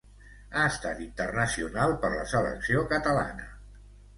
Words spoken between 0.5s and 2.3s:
Ha estat internacional per la